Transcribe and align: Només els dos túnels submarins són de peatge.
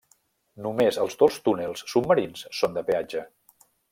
Només 0.67 0.97
els 1.03 1.17
dos 1.19 1.37
túnels 1.49 1.85
submarins 1.93 2.43
són 2.61 2.75
de 2.79 2.87
peatge. 2.91 3.25